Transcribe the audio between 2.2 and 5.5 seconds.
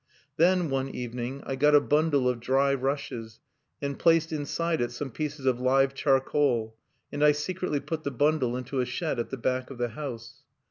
of dry rushes, and placed inside it some pieces